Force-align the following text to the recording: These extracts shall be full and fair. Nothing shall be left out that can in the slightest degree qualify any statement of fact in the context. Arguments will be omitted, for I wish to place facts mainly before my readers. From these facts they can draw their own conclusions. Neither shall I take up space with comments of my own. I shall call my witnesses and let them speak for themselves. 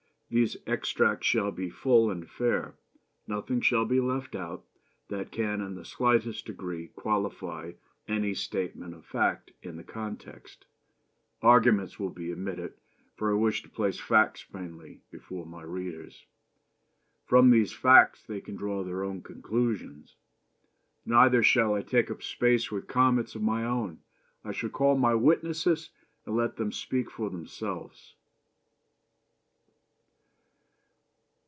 These 0.33 0.55
extracts 0.65 1.27
shall 1.27 1.51
be 1.51 1.69
full 1.69 2.09
and 2.09 2.25
fair. 2.25 2.77
Nothing 3.27 3.59
shall 3.59 3.83
be 3.83 3.99
left 3.99 4.33
out 4.33 4.63
that 5.09 5.29
can 5.29 5.59
in 5.59 5.75
the 5.75 5.83
slightest 5.83 6.45
degree 6.45 6.87
qualify 6.87 7.73
any 8.07 8.33
statement 8.33 8.93
of 8.93 9.03
fact 9.05 9.51
in 9.61 9.75
the 9.75 9.83
context. 9.83 10.65
Arguments 11.41 11.99
will 11.99 12.11
be 12.11 12.31
omitted, 12.31 12.75
for 13.17 13.29
I 13.29 13.33
wish 13.35 13.61
to 13.63 13.69
place 13.69 13.99
facts 13.99 14.45
mainly 14.53 15.01
before 15.11 15.45
my 15.45 15.63
readers. 15.63 16.25
From 17.25 17.49
these 17.49 17.73
facts 17.73 18.23
they 18.25 18.39
can 18.39 18.55
draw 18.55 18.85
their 18.85 19.03
own 19.03 19.21
conclusions. 19.21 20.15
Neither 21.05 21.43
shall 21.43 21.73
I 21.73 21.81
take 21.81 22.09
up 22.09 22.23
space 22.23 22.71
with 22.71 22.87
comments 22.87 23.35
of 23.35 23.41
my 23.41 23.65
own. 23.65 23.99
I 24.45 24.53
shall 24.53 24.69
call 24.69 24.95
my 24.97 25.13
witnesses 25.13 25.89
and 26.25 26.37
let 26.37 26.55
them 26.55 26.71
speak 26.71 27.11
for 27.11 27.29
themselves. 27.29 28.15